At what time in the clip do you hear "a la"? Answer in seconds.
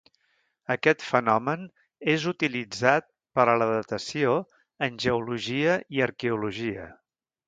3.53-3.67